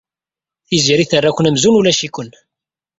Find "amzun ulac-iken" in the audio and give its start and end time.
1.49-2.29